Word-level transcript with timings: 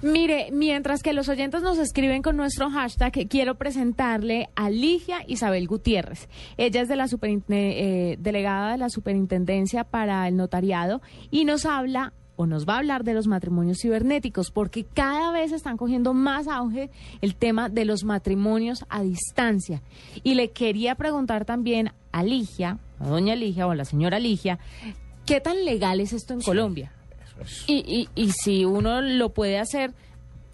Mire, 0.00 0.50
mientras 0.52 1.02
que 1.02 1.12
los 1.12 1.28
oyentes 1.28 1.60
nos 1.60 1.76
escriben 1.76 2.22
con 2.22 2.36
nuestro 2.36 2.70
hashtag, 2.70 3.26
quiero 3.28 3.56
presentarle 3.56 4.48
a 4.54 4.70
Ligia 4.70 5.24
Isabel 5.26 5.66
Gutiérrez. 5.66 6.28
Ella 6.56 6.82
es 6.82 6.88
de 6.88 6.94
la 6.94 7.06
eh, 7.48 8.16
delegada 8.20 8.70
de 8.70 8.78
la 8.78 8.90
Superintendencia 8.90 9.82
para 9.82 10.28
el 10.28 10.36
Notariado 10.36 11.02
y 11.32 11.46
nos 11.46 11.66
habla 11.66 12.12
o 12.36 12.46
nos 12.46 12.64
va 12.64 12.74
a 12.74 12.78
hablar 12.78 13.02
de 13.02 13.12
los 13.12 13.26
matrimonios 13.26 13.78
cibernéticos, 13.82 14.52
porque 14.52 14.84
cada 14.84 15.32
vez 15.32 15.50
están 15.50 15.76
cogiendo 15.76 16.14
más 16.14 16.46
auge 16.46 16.90
el 17.20 17.34
tema 17.34 17.68
de 17.68 17.84
los 17.84 18.04
matrimonios 18.04 18.84
a 18.88 19.02
distancia. 19.02 19.82
Y 20.22 20.34
le 20.34 20.52
quería 20.52 20.94
preguntar 20.94 21.44
también 21.44 21.90
a 22.12 22.22
Ligia, 22.22 22.78
a 23.00 23.08
doña 23.08 23.34
Ligia 23.34 23.66
o 23.66 23.72
a 23.72 23.74
la 23.74 23.84
señora 23.84 24.20
Ligia, 24.20 24.60
¿qué 25.26 25.40
tan 25.40 25.64
legal 25.64 25.98
es 25.98 26.12
esto 26.12 26.34
en 26.34 26.40
Colombia? 26.40 26.92
Y, 27.66 28.08
y, 28.16 28.22
y 28.22 28.30
si 28.32 28.64
uno 28.64 29.00
lo 29.00 29.30
puede 29.30 29.58
hacer 29.58 29.92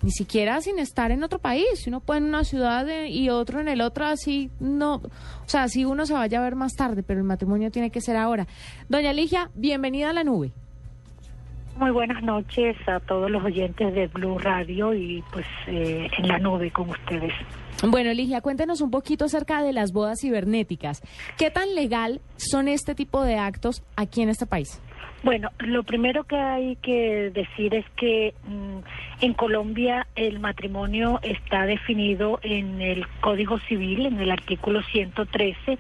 ni 0.05 0.11
siquiera 0.11 0.61
sin 0.61 0.79
estar 0.79 1.11
en 1.11 1.25
otro 1.25 1.39
país, 1.39 1.67
si 1.77 1.89
uno 1.89 2.01
puede 2.01 2.19
en 2.19 2.27
una 2.27 2.45
ciudad 2.45 2.87
y 3.09 3.31
otro 3.31 3.61
en 3.61 3.69
el 3.69 3.81
otro, 3.81 4.05
así 4.05 4.51
no, 4.61 4.97
o 4.97 5.11
sea, 5.47 5.63
así 5.63 5.87
uno 5.87 6.05
se 6.05 6.13
vaya 6.13 6.41
a 6.41 6.43
ver 6.45 6.57
más 6.57 6.75
tarde, 6.75 7.03
pero 7.03 7.21
el 7.21 7.27
matrimonio 7.27 7.71
tiene 7.71 7.91
que 7.91 8.03
ser 8.03 8.17
ahora. 8.17 8.47
Doña 8.89 9.15
Ligia, 9.15 9.51
bienvenida 9.55 10.11
a 10.11 10.13
la 10.13 10.23
nube. 10.23 10.53
Muy 11.77 11.91
buenas 11.91 12.23
noches 12.23 12.77
a 12.87 13.01
todos 13.01 13.29
los 13.31 13.43
oyentes 13.43 13.95
de 13.95 14.07
Blue 14.07 14.39
Radio 14.39 14.95
y 14.95 15.25
pues 15.33 15.47
eh, 15.67 16.09
en 16.19 16.29
la 16.29 16.39
nube 16.39 16.71
con 16.71 16.89
ustedes. 16.91 17.33
Bueno, 17.83 18.13
Ligia, 18.13 18.41
cuéntenos 18.43 18.81
un 18.81 18.93
poquito 18.93 19.25
acerca 19.25 19.61
de 19.63 19.73
las 19.73 19.93
bodas 19.93 20.21
cibernéticas. 20.21 21.03
¿Qué 21.37 21.51
tan 21.51 21.75
legal 21.75 22.21
son 22.37 22.69
este 22.69 22.95
tipo 22.95 23.23
de 23.25 23.39
actos 23.39 23.83
aquí 23.97 24.23
en 24.23 24.29
este 24.29 24.47
país? 24.47 24.81
Bueno, 25.23 25.51
lo 25.59 25.85
primero 25.85 26.25
que 26.25 26.37
hay 26.37 26.77
que 26.77 27.31
decir 27.33 27.75
es 27.75 27.87
que 27.97 28.35
mm, 28.47 29.25
en 29.25 29.33
Colombia 29.33 30.07
el 30.17 30.39
matrimonio 30.39 31.19
está 31.23 31.65
definido 31.65 32.41
en 32.43 32.83
el 32.83 33.07
Código 33.21 33.59
Civil, 33.61 34.05
en 34.05 34.21
el 34.21 34.31
artículo 34.31 34.83
113, 34.83 35.79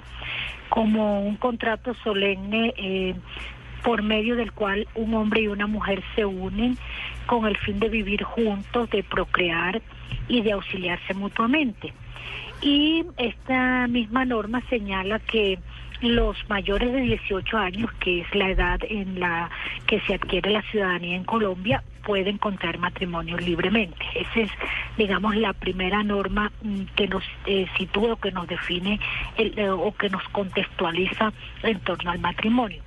como 0.70 1.20
un 1.26 1.36
contrato 1.36 1.92
solemne 2.02 2.72
eh, 2.78 3.14
por 3.82 4.00
medio 4.02 4.34
del 4.34 4.52
cual 4.52 4.88
un 4.94 5.12
hombre 5.12 5.42
y 5.42 5.48
una 5.48 5.66
mujer 5.66 6.02
se 6.14 6.24
unen 6.24 6.78
con 7.26 7.44
el 7.44 7.58
fin 7.58 7.78
de 7.78 7.90
vivir 7.90 8.22
juntos, 8.22 8.88
de 8.88 9.02
procrear 9.02 9.82
y 10.26 10.40
de 10.40 10.52
auxiliarse 10.52 11.12
mutuamente. 11.12 11.92
Y 12.62 13.04
esta 13.18 13.86
misma 13.88 14.24
norma 14.24 14.62
señala 14.70 15.18
que 15.18 15.58
los 16.04 16.36
mayores 16.48 16.92
de 16.92 17.00
18 17.00 17.56
años, 17.58 17.90
que 18.00 18.20
es 18.20 18.34
la 18.34 18.50
edad 18.50 18.80
en 18.88 19.20
la 19.20 19.50
que 19.86 20.00
se 20.00 20.14
adquiere 20.14 20.50
la 20.50 20.62
ciudadanía 20.62 21.16
en 21.16 21.24
Colombia, 21.24 21.82
pueden 22.04 22.38
contraer 22.38 22.78
matrimonio 22.78 23.36
libremente. 23.38 24.04
Esa 24.14 24.40
es, 24.40 24.50
digamos, 24.96 25.36
la 25.36 25.52
primera 25.52 26.02
norma 26.02 26.52
mm, 26.62 26.82
que 26.96 27.08
nos 27.08 27.24
eh, 27.46 27.66
sitúa 27.76 28.14
o 28.14 28.16
que 28.16 28.30
nos 28.30 28.46
define 28.46 29.00
eh, 29.36 29.68
o 29.70 29.92
que 29.94 30.10
nos 30.10 30.22
contextualiza 30.28 31.32
en 31.62 31.80
torno 31.80 32.10
al 32.10 32.18
matrimonio. 32.18 32.82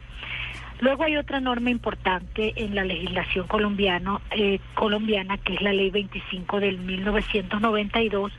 Luego 0.80 1.04
hay 1.04 1.18
otra 1.18 1.40
norma 1.40 1.70
importante 1.70 2.54
en 2.56 2.76
la 2.76 2.84
legislación 2.84 3.48
colombiana, 3.48 4.20
eh, 4.32 4.60
colombiana 4.76 5.38
que 5.38 5.56
es 5.56 5.62
la 5.62 5.74
Ley 5.74 5.90
25 5.90 6.60
del 6.60 6.78
1992 6.78 8.32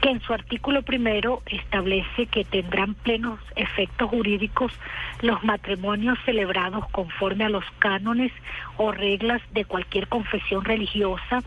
que 0.00 0.08
en 0.08 0.20
su 0.22 0.32
artículo 0.32 0.82
primero 0.82 1.42
establece 1.46 2.26
que 2.26 2.44
tendrán 2.44 2.94
plenos 2.94 3.38
efectos 3.54 4.08
jurídicos 4.08 4.72
los 5.20 5.44
matrimonios 5.44 6.18
celebrados 6.24 6.88
conforme 6.90 7.44
a 7.44 7.50
los 7.50 7.64
cánones 7.78 8.32
o 8.78 8.92
reglas 8.92 9.42
de 9.52 9.66
cualquier 9.66 10.08
confesión 10.08 10.64
religiosa 10.64 11.42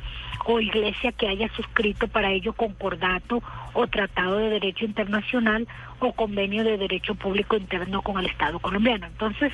o 0.46 0.60
iglesia 0.60 1.12
que 1.12 1.28
haya 1.28 1.50
suscrito 1.56 2.08
para 2.08 2.32
ello 2.32 2.54
concordato 2.54 3.42
o 3.74 3.88
tratado 3.88 4.38
de 4.38 4.50
derecho 4.50 4.86
internacional 4.86 5.68
o 6.00 6.14
convenio 6.14 6.64
de 6.64 6.78
derecho 6.78 7.16
público 7.16 7.56
interno 7.56 8.02
con 8.02 8.20
el 8.20 8.26
Estado 8.26 8.60
colombiano. 8.60 9.08
Entonces, 9.08 9.52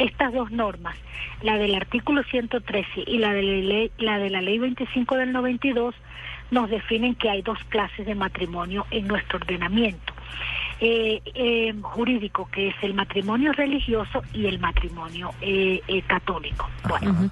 estas 0.00 0.32
dos 0.32 0.50
normas, 0.50 0.96
la 1.42 1.58
del 1.58 1.74
artículo 1.74 2.22
113 2.22 3.04
y 3.06 3.18
la 3.18 3.32
de 3.32 3.42
la 3.42 3.56
ley, 3.68 3.90
la 3.98 4.18
de 4.18 4.30
la 4.30 4.40
ley 4.40 4.58
25 4.58 5.16
del 5.16 5.32
92, 5.32 5.94
nos 6.50 6.70
definen 6.70 7.14
que 7.14 7.30
hay 7.30 7.42
dos 7.42 7.58
clases 7.68 8.06
de 8.06 8.14
matrimonio 8.14 8.86
en 8.90 9.06
nuestro 9.06 9.38
ordenamiento. 9.38 10.12
Eh, 10.82 11.20
eh, 11.34 11.74
jurídico, 11.82 12.48
que 12.50 12.68
es 12.68 12.74
el 12.80 12.94
matrimonio 12.94 13.52
religioso 13.52 14.22
y 14.32 14.46
el 14.46 14.58
matrimonio 14.58 15.30
eh, 15.42 15.82
católico. 16.06 16.70
Bueno, 16.88 17.28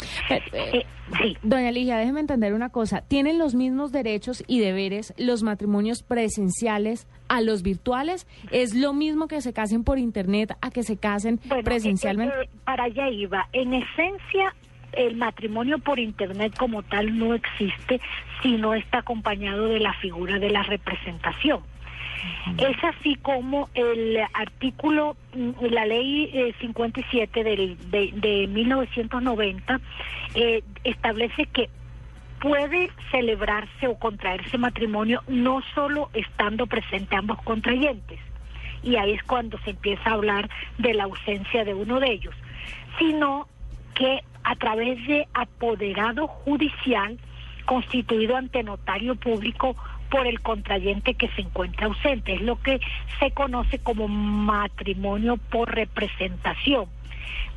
sí. 1.19 1.35
Doña 1.43 1.71
Ligia, 1.71 1.97
déjeme 1.97 2.21
entender 2.21 2.53
una 2.53 2.69
cosa. 2.69 3.01
¿Tienen 3.01 3.39
los 3.39 3.55
mismos 3.55 3.91
derechos 3.91 4.45
y 4.47 4.61
deberes 4.61 5.15
los 5.17 5.43
matrimonios 5.43 6.03
presenciales 6.03 7.07
a 7.29 7.41
los 7.41 7.63
virtuales? 7.63 8.27
¿Es 8.51 8.75
lo 8.75 8.93
mismo 8.93 9.29
que 9.29 9.41
se 9.41 9.55
casen 9.55 9.83
por 9.83 9.99
Internet 9.99 10.55
a 10.61 10.71
que 10.71 10.83
se 10.83 10.99
casen 10.99 11.39
presencialmente? 11.65 12.51
para 12.65 12.85
allá 12.85 13.09
iba. 13.09 13.49
En 13.55 13.73
esencia, 13.73 14.55
el 14.93 15.17
matrimonio 15.17 15.79
por 15.79 15.99
internet 15.99 16.55
como 16.59 16.83
tal 16.83 17.19
no 17.19 17.35
existe 17.35 18.01
si 18.43 18.57
no 18.57 18.75
está 18.75 18.99
acompañado 18.99 19.69
de 19.69 19.81
la 19.81 19.95
figura 19.95 20.39
de 20.39 20.51
la 20.51 20.63
representación. 20.63 21.63
Es 22.59 22.77
así 22.83 23.17
como 23.17 23.69
el 23.75 24.19
artículo, 24.35 25.17
mm, 25.35 25.65
la 25.71 25.87
ley 25.87 26.55
57 26.61 27.41
eh, 27.41 27.77
de, 27.91 28.13
de 28.15 28.47
1990 28.49 29.81
eh, 30.35 30.63
establece 30.85 31.47
que 31.47 31.69
puede 32.41 32.91
celebrarse 33.11 33.89
o 33.89 33.99
contraerse 33.99 34.59
matrimonio 34.59 35.23
no 35.29 35.63
solo 35.75 36.11
estando 36.15 36.67
presente 36.67 37.17
ambos 37.17 37.41
contrayentes, 37.43 38.19
y 38.83 38.97
ahí 38.97 39.13
es 39.13 39.23
cuando 39.25 39.59
se 39.59 39.71
empieza 39.71 40.11
a 40.11 40.15
hablar 40.15 40.49
de 40.79 40.95
la 40.95 41.05
ausencia 41.05 41.65
de 41.65 41.75
uno 41.75 42.01
de 42.01 42.13
ellos, 42.13 42.35
sino 42.99 43.49
que 43.95 44.21
a 44.45 44.55
través 44.55 45.05
de 45.07 45.27
apoderado 45.35 46.29
judicial 46.29 47.19
constituido 47.69 48.35
ante 48.35 48.63
notario 48.63 49.15
público 49.15 49.77
por 50.09 50.27
el 50.27 50.41
contrayente 50.41 51.13
que 51.13 51.29
se 51.29 51.43
encuentra 51.43 51.87
ausente. 51.87 52.33
Es 52.33 52.41
lo 52.41 52.57
que 52.63 52.81
se 53.21 53.31
conoce 53.33 53.79
como 53.79 54.09
matrimonio 54.09 55.37
por 55.37 55.75
representación, 55.75 56.87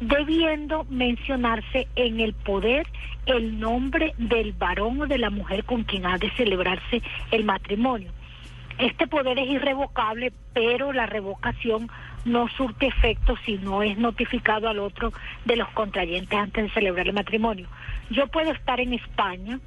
debiendo 0.02 0.86
mencionarse 0.90 1.88
en 1.96 2.20
el 2.20 2.34
poder 2.34 2.88
el 3.26 3.58
nombre 3.58 4.14
del 4.18 4.52
varón 4.52 5.02
o 5.02 5.08
de 5.08 5.18
la 5.18 5.30
mujer 5.30 5.64
con 5.64 5.86
quien 5.86 6.06
ha 6.06 6.18
de 6.18 6.30
celebrarse 6.32 7.02
el 7.32 7.46
matrimonio. 7.46 8.12
Este 8.80 9.08
poder 9.08 9.40
es 9.40 9.48
irrevocable, 9.48 10.34
pero 10.54 10.92
la 10.92 11.06
revocación 11.06 11.90
no 12.26 12.50
surte 12.50 12.88
efecto 12.88 13.38
si 13.46 13.60
no 13.60 13.82
es 13.82 13.98
notificado 13.98 14.68
al 14.68 14.80
otro 14.80 15.14
de 15.46 15.56
los 15.56 15.70
contrayentes 15.70 16.38
antes 16.38 16.66
de 16.66 16.72
celebrar 16.72 17.08
el 17.08 17.14
matrimonio. 17.14 17.70
Yo 18.10 18.28
puedo 18.28 18.52
estar 18.52 18.82
en 18.82 18.94
España 18.94 19.60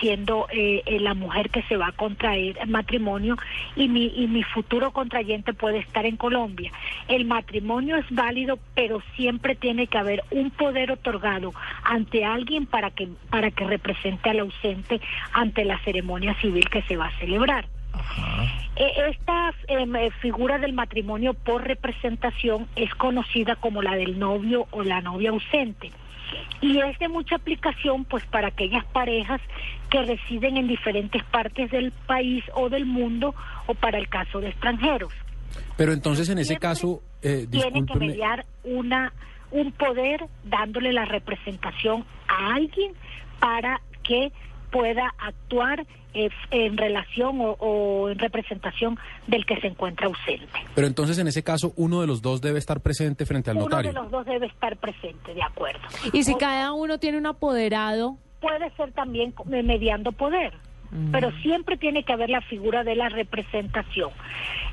siendo 0.00 0.46
eh, 0.50 0.82
eh, 0.86 1.00
la 1.00 1.14
mujer 1.14 1.50
que 1.50 1.62
se 1.64 1.76
va 1.76 1.88
a 1.88 1.92
contraer 1.92 2.66
matrimonio 2.66 3.36
y 3.76 3.88
mi, 3.88 4.06
y 4.14 4.26
mi 4.26 4.42
futuro 4.42 4.92
contrayente 4.92 5.52
puede 5.52 5.78
estar 5.78 6.06
en 6.06 6.16
Colombia. 6.16 6.72
El 7.08 7.24
matrimonio 7.24 7.96
es 7.96 8.06
válido, 8.10 8.58
pero 8.74 9.02
siempre 9.16 9.54
tiene 9.54 9.86
que 9.86 9.98
haber 9.98 10.22
un 10.30 10.50
poder 10.50 10.92
otorgado 10.92 11.52
ante 11.84 12.24
alguien 12.24 12.66
para 12.66 12.90
que, 12.90 13.08
para 13.30 13.50
que 13.50 13.64
represente 13.64 14.30
al 14.30 14.40
ausente 14.40 15.00
ante 15.32 15.64
la 15.64 15.78
ceremonia 15.80 16.34
civil 16.40 16.68
que 16.68 16.82
se 16.82 16.96
va 16.96 17.06
a 17.06 17.18
celebrar. 17.18 17.66
Eh, 18.76 18.92
esta 19.10 19.52
em, 19.68 19.94
eh, 19.96 20.10
figura 20.22 20.58
del 20.58 20.72
matrimonio 20.72 21.34
por 21.34 21.66
representación 21.66 22.66
es 22.74 22.94
conocida 22.94 23.56
como 23.56 23.82
la 23.82 23.96
del 23.96 24.18
novio 24.18 24.66
o 24.70 24.82
la 24.82 25.00
novia 25.00 25.30
ausente 25.30 25.90
y 26.60 26.78
es 26.78 26.98
de 26.98 27.08
mucha 27.08 27.36
aplicación 27.36 28.04
pues 28.04 28.24
para 28.26 28.48
aquellas 28.48 28.84
parejas 28.86 29.40
que 29.90 30.02
residen 30.02 30.56
en 30.56 30.68
diferentes 30.68 31.22
partes 31.24 31.70
del 31.70 31.92
país 32.06 32.44
o 32.54 32.68
del 32.68 32.86
mundo 32.86 33.34
o 33.66 33.74
para 33.74 33.98
el 33.98 34.08
caso 34.08 34.40
de 34.40 34.48
extranjeros. 34.48 35.12
Pero 35.76 35.92
entonces 35.92 36.28
en 36.28 36.38
ese 36.38 36.56
caso 36.58 37.02
eh, 37.22 37.46
tiene 37.50 37.84
que 37.84 37.98
mediar 37.98 38.46
una 38.64 39.12
un 39.50 39.70
poder 39.72 40.24
dándole 40.44 40.92
la 40.92 41.04
representación 41.04 42.04
a 42.26 42.54
alguien 42.54 42.92
para 43.38 43.80
que 44.02 44.32
pueda 44.72 45.14
actuar 45.18 45.86
eh, 46.14 46.30
en 46.50 46.76
relación 46.76 47.38
o, 47.40 48.08
en 48.10 48.18
representación 48.18 48.98
del 49.28 49.46
que 49.46 49.60
se 49.60 49.68
encuentra 49.68 50.06
ausente. 50.06 50.58
Pero 50.74 50.86
entonces 50.88 51.18
en 51.18 51.28
ese 51.28 51.44
caso 51.44 51.72
uno 51.76 52.00
de 52.00 52.08
los 52.08 52.22
dos 52.22 52.40
debe 52.40 52.58
estar 52.58 52.80
presente 52.80 53.24
frente 53.26 53.50
al 53.50 53.58
notario. 53.58 53.90
Uno 53.90 54.00
de 54.00 54.04
los 54.04 54.10
dos 54.10 54.26
debe 54.26 54.46
estar 54.46 54.76
presente, 54.78 55.34
de 55.34 55.42
acuerdo. 55.42 55.80
Y 56.12 56.24
si 56.24 56.34
cada 56.34 56.72
uno 56.72 56.98
tiene 56.98 57.18
un 57.18 57.26
apoderado. 57.26 58.16
Puede 58.40 58.70
ser 58.72 58.90
también 58.92 59.32
mediando 59.46 60.10
poder. 60.10 60.52
pero 61.10 61.30
siempre 61.40 61.78
tiene 61.78 62.04
que 62.04 62.12
haber 62.12 62.28
la 62.28 62.42
figura 62.42 62.84
de 62.84 62.96
la 62.96 63.08
representación. 63.08 64.10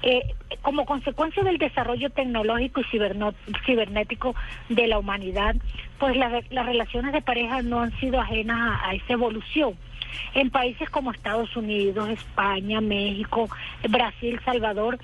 Eh, 0.01 0.21
como 0.61 0.85
consecuencia 0.85 1.43
del 1.43 1.57
desarrollo 1.57 2.09
tecnológico 2.09 2.81
y 2.81 2.85
cibernético 3.65 4.35
de 4.67 4.87
la 4.87 4.99
humanidad, 4.99 5.55
pues 5.99 6.17
las 6.17 6.65
relaciones 6.65 7.13
de 7.13 7.21
pareja 7.21 7.61
no 7.61 7.81
han 7.81 7.97
sido 7.99 8.19
ajenas 8.19 8.79
a, 8.83 8.93
esa 8.93 9.13
evolución. 9.13 9.75
En 10.33 10.49
países 10.49 10.89
como 10.89 11.11
Estados 11.11 11.55
Unidos, 11.55 12.09
España, 12.09 12.81
México, 12.81 13.49
Brasil, 13.87 14.39
Salvador, 14.45 14.99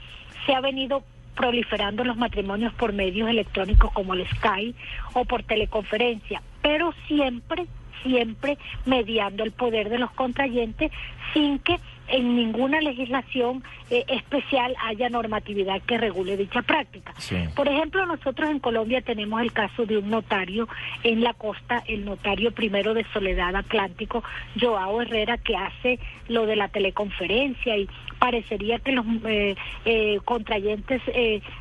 se 0.46 0.54
ha 0.54 0.62
venido 0.62 1.04
proliferando 1.36 2.04
los 2.04 2.18
matrimonios 2.18 2.74
por 2.74 2.94
medios 2.94 3.30
electrónicos 3.30 3.92
como 3.92 4.14
el 4.14 4.28
Skype 4.28 4.78
o 5.14 5.26
por 5.26 5.44
teleconferencia, 5.44 6.42
pero 6.62 6.94
siempre 7.08 7.66
siempre 8.04 8.58
mediando 8.86 9.44
el 9.44 9.52
poder 9.52 9.90
de 9.90 9.98
los 9.98 10.12
contrayentes 10.12 10.92
sin 11.34 11.58
que 11.60 11.80
en 12.08 12.36
ninguna 12.36 12.82
legislación 12.82 13.64
eh, 13.90 14.04
especial 14.08 14.76
haya 14.84 15.10
normatividad 15.10 15.82
que 15.82 15.98
regule 15.98 16.38
dicha 16.38 16.62
práctica. 16.62 17.14
Por 17.56 17.68
ejemplo, 17.68 18.06
nosotros 18.06 18.50
en 18.50 18.60
Colombia 18.60 19.02
tenemos 19.02 19.42
el 19.42 19.52
caso 19.52 19.86
de 19.86 19.98
un 19.98 20.10
notario 20.10 20.68
en 21.04 21.24
la 21.24 21.34
costa, 21.34 21.84
el 21.88 22.06
notario 22.06 22.52
primero 22.52 22.94
de 22.94 23.06
Soledad 23.14 23.56
Atlántico, 23.56 24.24
Joao 24.60 25.02
Herrera, 25.02 25.38
que 25.38 25.56
hace 25.56 26.00
lo 26.28 26.46
de 26.46 26.56
la 26.56 26.68
teleconferencia 26.68 27.78
y 27.78 27.88
parecería 28.20 28.80
que 28.80 28.92
los 28.92 29.06
eh, 29.26 29.56
eh, 29.86 30.20
contrayentes 30.26 31.02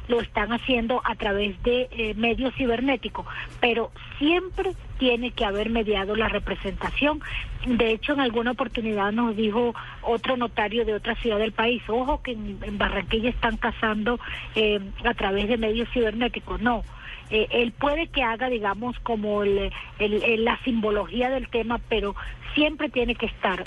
lo 0.09 0.21
están 0.21 0.53
haciendo 0.53 1.03
a 1.05 1.15
través 1.15 1.61
de 1.63 2.15
medios 2.17 2.55
cibernéticos, 2.55 3.27
pero 3.61 3.91
siempre 4.19 4.73
tiene 4.99 5.31
que 5.31 5.45
haber 5.45 5.71
mediado 5.71 6.17
la 6.17 6.29
representación. 6.29 7.21
De 7.67 7.93
hecho, 7.93 8.13
en 8.13 8.21
alguna 8.21 8.53
oportunidad 8.53 9.13
nos 9.13 9.37
dijo 9.37 9.75
otro 10.03 10.37
notario 10.37 10.85
de 10.85 10.95
otra 10.95 11.15
ciudad 11.17 11.39
del 11.39 11.53
país, 11.53 11.83
ojo 11.89 12.23
que 12.23 12.33
en, 12.33 12.79
Barranquilla 12.79 13.31
están 13.31 13.57
casando 13.57 14.19
eh, 14.55 14.81
a 15.05 15.15
través 15.15 15.49
de 15.49 15.57
medios 15.57 15.89
cibernéticos. 15.93 16.61
No, 16.61 16.83
eh, 17.31 17.49
él 17.51 17.73
puede 17.73 18.09
que 18.09 18.23
haga, 18.23 18.49
digamos, 18.49 18.99
como 19.01 19.43
el, 19.43 19.73
la 19.99 20.59
simbología 20.65 21.31
del 21.31 21.49
tema, 21.49 21.81
pero 21.89 22.15
siempre 22.55 22.89
tiene 22.89 23.15
que 23.15 23.27
estar 23.27 23.65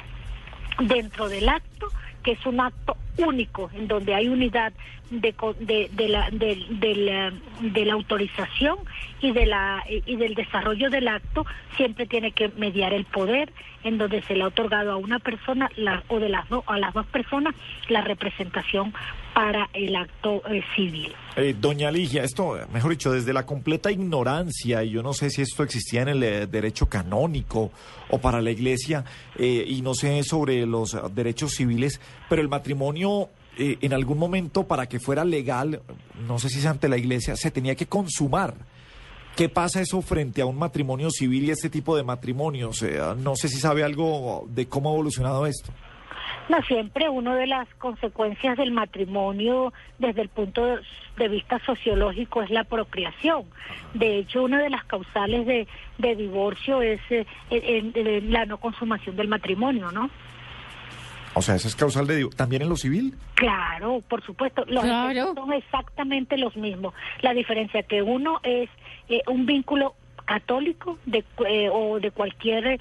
dentro 0.79 1.27
del 1.27 1.49
acto 1.49 1.87
que 2.27 2.33
es 2.33 2.45
un 2.45 2.59
acto 2.59 2.97
único 3.19 3.71
en 3.73 3.87
donde 3.87 4.13
hay 4.13 4.27
unidad 4.27 4.73
de, 5.09 5.33
de, 5.61 7.85
la, 7.85 7.93
autorización 7.93 8.79
y 9.21 9.31
del 9.31 10.35
desarrollo 10.35 10.89
del 10.89 11.07
acto 11.07 11.45
siempre 11.77 12.05
tiene 12.05 12.33
que 12.33 12.49
mediar 12.57 12.91
el 12.91 13.05
poder 13.05 13.53
en 13.85 13.97
donde 13.97 14.21
se 14.23 14.35
le 14.35 14.43
ha 14.43 14.47
otorgado 14.47 14.91
a 14.91 14.97
una 14.97 15.19
persona 15.19 15.71
o 16.09 16.19
de 16.19 16.27
las 16.27 16.49
dos 16.49 16.65
a 16.67 16.77
las 16.77 16.93
dos 16.93 17.05
personas 17.05 17.55
la 17.87 18.01
representación 18.01 18.93
para 19.37 19.69
el 19.71 19.95
acto 19.95 20.41
eh, 20.49 20.63
civil. 20.75 21.13
Eh, 21.35 21.55
doña 21.59 21.91
Ligia, 21.91 22.23
esto, 22.23 22.57
mejor 22.73 22.89
dicho, 22.89 23.11
desde 23.11 23.33
la 23.33 23.45
completa 23.45 23.91
ignorancia, 23.91 24.83
y 24.83 24.89
yo 24.89 25.03
no 25.03 25.13
sé 25.13 25.29
si 25.29 25.43
esto 25.43 25.61
existía 25.61 26.01
en 26.01 26.07
el 26.07 26.23
eh, 26.23 26.47
derecho 26.47 26.89
canónico 26.89 27.71
o 28.09 28.17
para 28.17 28.41
la 28.41 28.49
iglesia, 28.49 29.05
y 29.37 29.79
no 29.83 29.93
sé 29.93 30.23
sobre 30.23 30.65
los 30.65 30.97
derechos 31.13 31.51
civiles, 31.51 32.01
pero 32.27 32.41
el 32.41 32.47
matrimonio 32.47 33.29
en 33.59 33.93
algún 33.93 34.17
momento 34.17 34.65
para 34.65 34.87
que 34.87 34.99
fuera 34.99 35.23
legal, 35.23 35.83
no 36.27 36.39
sé 36.39 36.49
si 36.49 36.57
es 36.57 36.65
ante 36.65 36.89
la 36.89 36.97
iglesia, 36.97 37.35
se 37.35 37.51
tenía 37.51 37.75
que 37.75 37.85
consumar. 37.85 38.55
¿Qué 39.35 39.49
pasa 39.49 39.81
eso 39.81 40.01
frente 40.01 40.41
a 40.41 40.47
un 40.47 40.57
matrimonio 40.57 41.11
civil 41.11 41.43
y 41.43 41.51
este 41.51 41.69
tipo 41.69 41.95
de 41.95 42.01
matrimonios? 42.01 42.83
no 43.19 43.35
sé 43.35 43.49
si 43.49 43.57
sabe 43.57 43.83
algo 43.83 44.47
de 44.49 44.67
cómo 44.67 44.89
ha 44.89 44.93
evolucionado 44.93 45.45
esto. 45.45 45.71
No, 46.49 46.61
siempre 46.63 47.09
una 47.09 47.35
de 47.35 47.47
las 47.47 47.67
consecuencias 47.75 48.57
del 48.57 48.71
matrimonio 48.71 49.73
desde 49.99 50.21
el 50.21 50.29
punto 50.29 50.77
de 51.17 51.27
vista 51.27 51.59
sociológico 51.65 52.41
es 52.41 52.49
la 52.49 52.63
procreación. 52.63 53.43
De 53.93 54.19
hecho, 54.19 54.43
una 54.43 54.59
de 54.61 54.69
las 54.69 54.85
causales 54.85 55.45
de, 55.45 56.15
divorcio 56.15 56.81
es 56.81 57.01
eh, 57.09 58.21
la 58.29 58.45
no 58.45 58.57
consumación 58.57 59.15
del 59.15 59.27
matrimonio, 59.27 59.91
¿no? 59.91 60.09
O 61.33 61.41
sea, 61.41 61.53
¿eso 61.53 61.67
es 61.67 61.75
causal 61.75 62.07
de 62.07 62.27
también 62.35 62.63
en 62.63 62.69
lo 62.69 62.75
civil? 62.75 63.13
Claro, 63.35 64.01
por 64.07 64.23
supuesto. 64.23 64.63
Los 64.65 64.83
son 64.83 65.53
exactamente 65.53 66.35
los 66.35 66.55
mismos. 66.55 66.95
La 67.21 67.33
diferencia 67.33 67.83
que 67.83 68.01
uno 68.01 68.39
es 68.41 68.69
eh, 69.07 69.21
un 69.27 69.45
vínculo 69.45 69.95
católico 70.25 70.97
de, 71.05 71.23
eh, 71.47 71.69
o 71.71 71.99
de 71.99 72.09
cualquier 72.09 72.79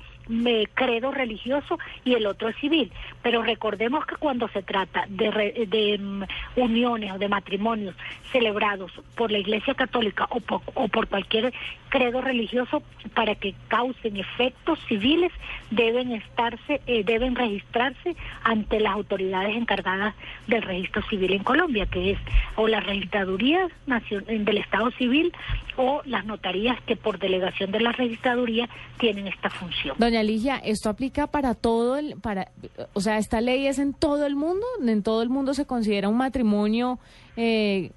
credo 0.74 1.10
religioso 1.10 1.78
y 2.04 2.14
el 2.14 2.26
otro 2.26 2.48
es 2.48 2.56
civil. 2.56 2.90
Pero 3.22 3.42
recordemos 3.42 4.06
que 4.06 4.16
cuando 4.16 4.48
se 4.48 4.62
trata 4.62 5.04
de, 5.08 5.66
de 5.68 5.98
mm, 5.98 6.24
uniones 6.56 7.12
o 7.12 7.18
de 7.18 7.28
matrimonios 7.28 7.94
celebrados 8.32 8.92
por 9.14 9.30
la 9.30 9.38
Iglesia 9.38 9.74
Católica 9.74 10.26
o 10.30 10.40
por, 10.88 11.08
cualquier 11.08 11.52
credo 11.88 12.20
religioso, 12.20 12.82
para 13.14 13.34
que 13.34 13.54
causen 13.68 14.16
efectos 14.16 14.78
civiles, 14.88 15.32
deben 15.70 16.12
estarse, 16.12 16.80
eh, 16.86 17.04
deben 17.04 17.34
registrarse 17.34 18.16
ante 18.42 18.80
las 18.80 18.92
autoridades 18.92 19.56
encargadas 19.56 20.14
del 20.46 20.62
registro 20.62 21.02
civil 21.08 21.32
en 21.32 21.44
Colombia, 21.44 21.86
que 21.86 22.12
es 22.12 22.18
o 22.56 22.66
la 22.68 22.80
registraduría 22.80 23.68
del 24.28 24.58
Estado 24.58 24.90
civil 24.92 25.32
o 25.76 26.02
las 26.04 26.24
notarías 26.24 26.78
que 26.82 26.96
por 26.96 27.18
delegación 27.18 27.70
de 27.70 27.80
la 27.80 27.92
registraduría 27.92 28.68
tienen 28.98 29.26
esta 29.28 29.50
función. 29.50 29.96
¿Esto 30.64 30.88
aplica 30.88 31.26
para 31.26 31.54
todo 31.54 31.96
el, 31.96 32.16
para, 32.20 32.50
o 32.92 33.00
sea, 33.00 33.18
esta 33.18 33.40
ley 33.40 33.66
es 33.66 33.78
en 33.78 33.94
todo 33.94 34.26
el 34.26 34.36
mundo? 34.36 34.66
¿En 34.86 35.02
todo 35.02 35.22
el 35.22 35.28
mundo 35.28 35.54
se 35.54 35.66
considera 35.66 36.08
un 36.08 36.16
matrimonio 36.16 36.98
eh, 37.36 37.90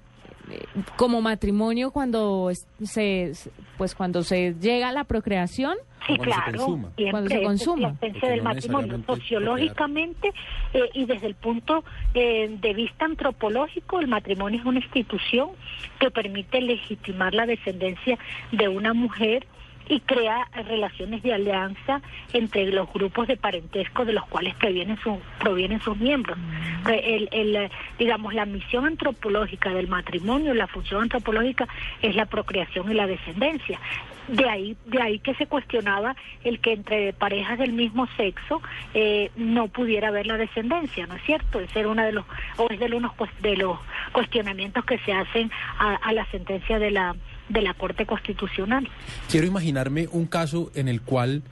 como 0.96 1.20
matrimonio 1.20 1.90
cuando 1.90 2.50
se, 2.82 3.32
pues 3.76 3.94
cuando 3.94 4.22
se 4.22 4.54
llega 4.60 4.88
a 4.88 4.92
la 4.92 5.04
procreación? 5.04 5.76
Sí, 6.06 6.16
claro, 6.16 6.80
cuando 7.10 7.28
se 7.28 7.42
consuma. 7.42 7.94
del 8.00 8.42
matrimonio. 8.42 9.02
Sociológicamente 9.06 10.32
eh, 10.72 10.90
y 10.94 11.04
desde 11.04 11.26
el 11.26 11.34
punto 11.34 11.84
eh, 12.14 12.56
de 12.60 12.74
vista 12.74 13.04
antropológico, 13.04 14.00
el 14.00 14.08
matrimonio 14.08 14.60
es 14.60 14.66
una 14.66 14.80
institución 14.80 15.50
que 15.98 16.10
permite 16.10 16.60
legitimar 16.60 17.34
la 17.34 17.46
descendencia 17.46 18.18
de 18.50 18.68
una 18.68 18.94
mujer 18.94 19.46
y 19.90 19.98
crea 20.00 20.46
relaciones 20.52 21.20
de 21.22 21.34
alianza 21.34 22.00
entre 22.32 22.70
los 22.70 22.90
grupos 22.92 23.26
de 23.26 23.36
parentesco 23.36 24.04
de 24.04 24.12
los 24.12 24.24
cuales 24.26 24.54
provienen, 24.54 24.96
su, 25.02 25.18
provienen 25.40 25.80
sus 25.80 25.96
miembros. 25.98 26.38
Mm. 26.38 26.88
El, 26.88 27.28
el, 27.32 27.70
digamos, 27.98 28.32
la 28.32 28.46
misión 28.46 28.86
antropológica 28.86 29.70
del 29.70 29.88
matrimonio, 29.88 30.54
la 30.54 30.68
función 30.68 31.02
antropológica 31.02 31.66
es 32.02 32.14
la 32.14 32.26
procreación 32.26 32.90
y 32.90 32.94
la 32.94 33.08
descendencia. 33.08 33.80
De 34.28 34.48
ahí, 34.48 34.76
de 34.86 35.02
ahí 35.02 35.18
que 35.18 35.34
se 35.34 35.46
cuestionaba 35.46 36.14
el 36.44 36.60
que 36.60 36.74
entre 36.74 37.12
parejas 37.12 37.58
del 37.58 37.72
mismo 37.72 38.06
sexo 38.16 38.62
eh, 38.94 39.32
no 39.34 39.66
pudiera 39.66 40.08
haber 40.08 40.28
la 40.28 40.36
descendencia, 40.36 41.08
¿no 41.08 41.16
es 41.16 41.22
cierto? 41.24 41.58
Ese 41.58 41.80
era 41.80 41.88
uno 41.88 42.04
de 42.04 42.12
los, 42.12 42.24
o 42.56 42.68
es 42.70 42.78
de, 42.78 42.94
unos, 42.94 43.12
de 43.40 43.56
los 43.56 43.76
cuestionamientos 44.12 44.84
que 44.84 44.98
se 44.98 45.12
hacen 45.12 45.50
a 45.78 46.12
la 46.12 46.24
sentencia 46.26 46.78
de 46.78 46.92
la 46.92 47.16
de 47.50 47.62
la 47.62 47.74
Corte 47.74 48.06
Constitucional. 48.06 48.88
Quiero 49.28 49.46
imaginarme 49.46 50.08
un 50.10 50.26
caso 50.26 50.70
en 50.74 50.88
el 50.88 51.02
cual 51.02 51.42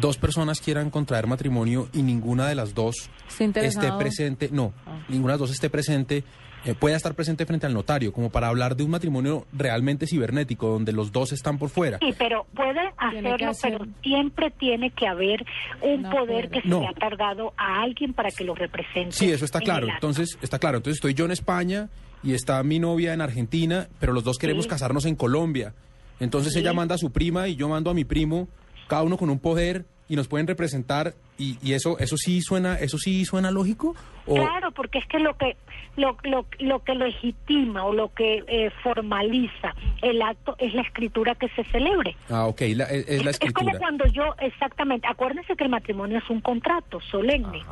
dos 0.00 0.16
personas 0.16 0.60
quieran 0.60 0.90
contraer 0.90 1.26
matrimonio 1.26 1.88
y 1.92 2.02
ninguna 2.02 2.48
de 2.48 2.54
las 2.54 2.74
dos 2.74 3.10
esté 3.38 3.92
presente, 3.92 4.48
no, 4.52 4.72
ah. 4.86 5.04
ninguna 5.08 5.32
de 5.32 5.34
las 5.34 5.48
dos 5.48 5.50
esté 5.50 5.70
presente, 5.70 6.24
eh, 6.64 6.74
pueda 6.74 6.96
estar 6.96 7.14
presente 7.14 7.44
frente 7.44 7.66
al 7.66 7.74
notario, 7.74 8.12
como 8.12 8.30
para 8.30 8.48
hablar 8.48 8.74
de 8.74 8.84
un 8.84 8.90
matrimonio 8.90 9.46
realmente 9.52 10.06
cibernético, 10.06 10.68
donde 10.68 10.92
los 10.92 11.12
dos 11.12 11.32
están 11.32 11.58
por 11.58 11.68
fuera. 11.68 11.98
Sí, 11.98 12.14
pero 12.16 12.46
puede 12.54 12.80
hacerlo, 12.96 13.36
pero 13.60 13.86
siempre 14.02 14.50
tiene 14.50 14.90
que 14.90 15.06
haber 15.06 15.44
un 15.82 16.08
poder 16.08 16.48
que 16.48 16.62
se 16.62 16.68
le 16.68 16.86
ha 16.86 16.94
cargado 16.94 17.52
a 17.58 17.82
alguien 17.82 18.14
para 18.14 18.30
que 18.30 18.44
lo 18.44 18.54
represente. 18.54 19.12
Sí, 19.12 19.30
eso 19.30 19.44
está 19.44 19.60
claro. 19.60 19.88
Entonces, 19.92 20.38
está 20.40 20.58
claro. 20.58 20.78
Entonces 20.78 20.96
estoy 20.96 21.12
yo 21.12 21.26
en 21.26 21.32
España 21.32 21.90
y 22.22 22.32
está 22.32 22.62
mi 22.62 22.78
novia 22.78 23.12
en 23.12 23.20
Argentina, 23.20 23.88
pero 24.00 24.14
los 24.14 24.24
dos 24.24 24.38
queremos 24.38 24.66
casarnos 24.66 25.04
en 25.04 25.16
Colombia. 25.16 25.74
Entonces 26.18 26.56
ella 26.56 26.72
manda 26.72 26.94
a 26.94 26.98
su 26.98 27.10
prima 27.12 27.48
y 27.48 27.56
yo 27.56 27.68
mando 27.68 27.90
a 27.90 27.94
mi 27.94 28.04
primo, 28.04 28.48
cada 28.86 29.02
uno 29.02 29.16
con 29.16 29.30
un 29.30 29.38
poder 29.38 29.84
y 30.08 30.16
nos 30.16 30.28
pueden 30.28 30.46
representar 30.46 31.14
y, 31.38 31.58
y 31.62 31.72
eso 31.72 31.98
eso 31.98 32.16
sí 32.16 32.42
suena 32.42 32.78
eso 32.78 32.98
sí 32.98 33.24
suena 33.24 33.50
lógico 33.50 33.96
claro 34.26 34.70
porque 34.72 34.98
es 34.98 35.06
que 35.06 35.18
lo 35.18 35.36
que 35.36 35.56
lo, 35.96 36.16
lo, 36.24 36.46
lo 36.58 36.82
que 36.82 36.94
legitima 36.94 37.84
o 37.84 37.92
lo 37.92 38.12
que 38.12 38.42
eh, 38.46 38.70
formaliza 38.82 39.74
el 40.02 40.20
acto 40.22 40.56
es 40.58 40.74
la 40.74 40.82
escritura 40.82 41.34
que 41.34 41.48
se 41.50 41.64
celebre. 41.64 42.16
Ah 42.28 42.46
ok 42.46 42.62
es, 42.62 42.76
la 42.76 42.84
escritura 43.30 43.32
es, 43.46 43.52
como 43.52 43.78
cuando 43.78 44.06
yo 44.06 44.34
exactamente 44.40 45.06
acuérdense 45.06 45.54
que 45.54 45.64
el 45.64 45.70
matrimonio 45.70 46.18
es 46.18 46.28
un 46.30 46.40
contrato 46.40 47.00
solemne. 47.00 47.62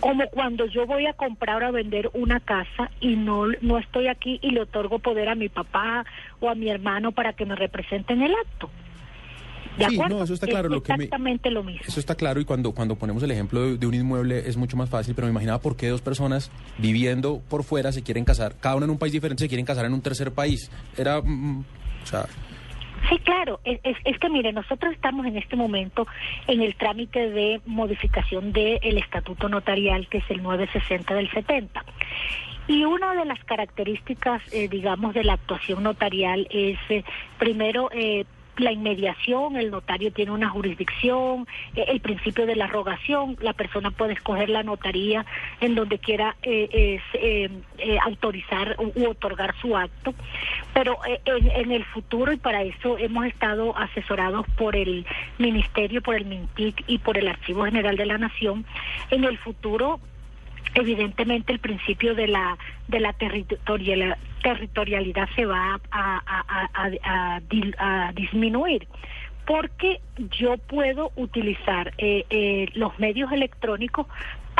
Como 0.00 0.26
cuando 0.28 0.64
yo 0.66 0.86
voy 0.86 1.06
a 1.06 1.12
comprar 1.12 1.62
o 1.62 1.66
a 1.66 1.70
vender 1.70 2.10
una 2.14 2.40
casa 2.40 2.90
y 3.00 3.16
no 3.16 3.46
no 3.60 3.78
estoy 3.78 4.08
aquí 4.08 4.38
y 4.42 4.50
le 4.50 4.62
otorgo 4.62 4.98
poder 4.98 5.28
a 5.28 5.34
mi 5.34 5.48
papá 5.48 6.04
o 6.40 6.48
a 6.48 6.54
mi 6.54 6.70
hermano 6.70 7.12
para 7.12 7.34
que 7.34 7.44
me 7.44 7.56
representen 7.56 8.22
el 8.22 8.34
acto 8.34 8.70
sí, 9.88 9.98
no, 9.98 10.22
eso 10.22 10.34
está 10.34 10.46
claro. 10.46 10.68
Es 10.68 10.72
lo 10.72 10.78
exactamente 10.78 11.50
lo 11.50 11.62
mismo. 11.62 11.82
Eso 11.86 12.00
está 12.00 12.14
claro 12.14 12.40
y 12.40 12.44
cuando, 12.44 12.72
cuando 12.72 12.96
ponemos 12.96 13.22
el 13.22 13.30
ejemplo 13.30 13.76
de, 13.76 13.86
un 13.86 13.94
inmueble 13.94 14.48
es 14.48 14.56
mucho 14.56 14.76
más 14.76 14.90
fácil, 14.90 15.14
pero 15.14 15.26
me 15.26 15.32
imaginaba 15.32 15.60
por 15.60 15.76
qué 15.76 15.88
dos 15.88 16.02
personas 16.02 16.50
viviendo 16.78 17.40
por 17.48 17.64
fuera 17.64 17.92
se 17.92 18.02
quieren 18.02 18.24
casar, 18.24 18.56
cada 18.60 18.76
una 18.76 18.84
en 18.84 18.90
un 18.90 18.98
país 18.98 19.12
diferente 19.12 19.44
se 19.44 19.48
quieren 19.48 19.66
casar 19.66 19.84
en 19.84 19.94
un 19.94 20.00
tercer 20.00 20.32
país. 20.32 20.70
Era, 20.96 21.20
mm, 21.20 21.28
mm, 21.28 21.64
o 22.02 22.06
sea... 22.06 22.26
Sí, 23.08 23.18
claro. 23.20 23.60
Es, 23.64 23.80
es, 24.04 24.18
que, 24.18 24.28
mire, 24.28 24.52
nosotros 24.52 24.92
estamos 24.92 25.24
en 25.24 25.38
este 25.38 25.56
momento 25.56 26.06
en 26.46 26.60
el 26.60 26.74
trámite 26.74 27.30
de 27.30 27.60
modificación 27.64 28.52
del 28.52 28.98
Estatuto 28.98 29.48
Notarial, 29.48 30.06
que 30.08 30.18
es 30.18 30.24
el 30.28 30.42
960 30.42 31.14
del 31.14 31.30
70. 31.30 31.82
Y 32.70 32.84
una 32.84 33.14
de 33.14 33.24
las 33.24 33.42
características, 33.44 34.42
eh, 34.52 34.68
digamos, 34.68 35.12
de 35.14 35.24
la 35.24 35.32
actuación 35.32 35.82
notarial 35.82 36.46
es, 36.50 36.78
eh, 36.88 37.02
primero, 37.38 37.90
eh, 37.92 38.26
la 38.60 38.72
inmediación, 38.72 39.56
el 39.56 39.70
notario 39.70 40.12
tiene 40.12 40.32
una 40.32 40.48
jurisdicción, 40.48 41.46
eh, 41.74 41.84
el 41.88 42.00
principio 42.00 42.46
de 42.46 42.56
la 42.56 42.66
rogación, 42.66 43.36
la 43.40 43.52
persona 43.52 43.90
puede 43.90 44.14
escoger 44.14 44.48
la 44.48 44.62
notaría 44.62 45.24
en 45.60 45.74
donde 45.74 45.98
quiera 45.98 46.36
eh, 46.42 47.00
eh, 47.14 47.98
autorizar 48.02 48.76
u, 48.78 49.06
otorgar 49.06 49.54
su 49.60 49.76
acto, 49.76 50.14
pero 50.74 50.98
en, 51.24 51.50
en, 51.50 51.72
el 51.72 51.84
futuro, 51.84 52.32
y 52.32 52.36
para 52.36 52.62
eso 52.62 52.98
hemos 52.98 53.26
estado 53.26 53.76
asesorados 53.76 54.46
por 54.56 54.76
el 54.76 55.06
Ministerio, 55.38 56.02
por 56.02 56.14
el 56.14 56.26
MINTIC 56.26 56.84
y 56.86 56.98
por 56.98 57.18
el 57.18 57.28
Archivo 57.28 57.64
General 57.64 57.96
de 57.96 58.06
la 58.06 58.18
Nación, 58.18 58.64
en 59.10 59.24
el 59.24 59.38
futuro 59.38 60.00
evidentemente 60.74 61.52
el 61.52 61.58
principio 61.58 62.14
de 62.14 62.28
la 62.28 62.58
de 62.88 63.00
la 63.00 63.12
territorialidad, 63.12 64.18
territorialidad 64.42 65.28
se 65.34 65.46
va 65.46 65.80
a, 65.90 67.40
disminuir 68.14 68.86
porque 69.46 70.00
yo 70.38 70.58
puedo 70.58 71.12
utilizar 71.16 71.92
eh, 71.98 72.24
eh, 72.30 72.68
los 72.74 72.98
medios 72.98 73.32
electrónicos 73.32 74.06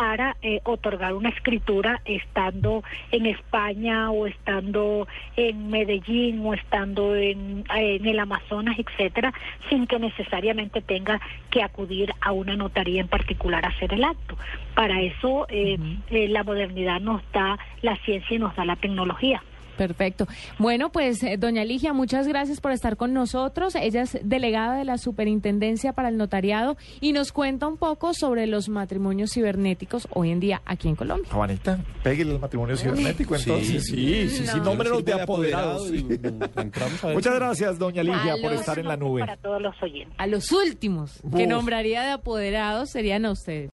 para 0.00 0.34
eh, 0.40 0.62
otorgar 0.64 1.12
una 1.12 1.28
escritura 1.28 2.00
estando 2.06 2.82
en 3.12 3.26
España 3.26 4.10
o 4.10 4.26
estando 4.26 5.06
en 5.36 5.68
Medellín 5.68 6.40
o 6.42 6.54
estando 6.54 7.14
en, 7.14 7.64
en 7.74 8.06
el 8.06 8.18
Amazonas, 8.18 8.78
etcétera, 8.78 9.34
sin 9.68 9.86
que 9.86 9.98
necesariamente 9.98 10.80
tenga 10.80 11.20
que 11.50 11.62
acudir 11.62 12.14
a 12.22 12.32
una 12.32 12.56
notaría 12.56 13.02
en 13.02 13.08
particular 13.08 13.66
a 13.66 13.68
hacer 13.68 13.92
el 13.92 14.04
acto. 14.04 14.38
Para 14.74 15.02
eso 15.02 15.46
eh, 15.50 15.76
eh, 16.08 16.28
la 16.28 16.44
modernidad 16.44 16.98
nos 17.02 17.20
da 17.32 17.58
la 17.82 17.94
ciencia 17.96 18.36
y 18.36 18.38
nos 18.38 18.56
da 18.56 18.64
la 18.64 18.76
tecnología. 18.76 19.42
Perfecto. 19.80 20.26
Bueno, 20.58 20.92
pues 20.92 21.22
eh, 21.22 21.38
doña 21.38 21.64
Ligia, 21.64 21.94
muchas 21.94 22.28
gracias 22.28 22.60
por 22.60 22.70
estar 22.72 22.98
con 22.98 23.14
nosotros. 23.14 23.74
Ella 23.74 24.02
es 24.02 24.18
delegada 24.22 24.76
de 24.76 24.84
la 24.84 24.98
Superintendencia 24.98 25.94
para 25.94 26.10
el 26.10 26.18
Notariado 26.18 26.76
y 27.00 27.12
nos 27.12 27.32
cuenta 27.32 27.66
un 27.66 27.78
poco 27.78 28.12
sobre 28.12 28.46
los 28.46 28.68
matrimonios 28.68 29.30
cibernéticos 29.32 30.06
hoy 30.10 30.32
en 30.32 30.40
día 30.40 30.60
aquí 30.66 30.88
en 30.88 30.96
Colombia. 30.96 31.30
Juanita, 31.32 31.82
pégale 32.02 32.32
el 32.32 32.38
matrimonio 32.38 32.76
cibernético 32.76 33.34
entonces. 33.34 33.86
Sí, 33.86 34.28
sí, 34.28 34.46
sí, 34.46 34.60
nómbrenos 34.62 35.02
de 35.02 35.14
apoderados. 35.14 35.90
Muchas 37.14 37.34
gracias, 37.36 37.78
doña 37.78 38.02
Ligia, 38.02 38.34
por 38.42 38.52
estar 38.52 38.78
en 38.78 38.86
la 38.86 38.98
nube. 38.98 39.20
Para 39.20 39.38
todos 39.38 39.62
los 39.62 39.82
oyentes. 39.82 40.14
A 40.18 40.26
los 40.26 40.52
últimos 40.52 41.22
que 41.34 41.46
nombraría 41.46 42.02
de 42.02 42.10
apoderados 42.10 42.90
serían 42.90 43.24
a 43.24 43.30
ustedes. 43.30 43.68